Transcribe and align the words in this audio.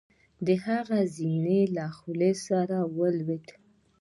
د 0.45 0.47
هغه 0.65 0.99
زرينه 1.15 1.85
خولی 1.97 2.17
له 2.19 2.31
سره 2.45 2.77
ولوېده. 2.97 3.55